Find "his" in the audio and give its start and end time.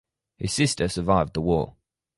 0.39-0.51